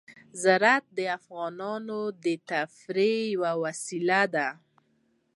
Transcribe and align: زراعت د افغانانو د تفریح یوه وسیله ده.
زراعت 0.41 0.85
د 0.97 0.99
افغانانو 1.17 1.99
د 2.23 2.25
تفریح 2.49 3.19
یوه 3.35 3.51
وسیله 3.63 4.21
ده. 4.35 4.47